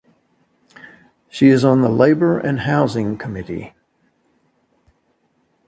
[1.29, 3.75] She is on the Labor and Housing committee.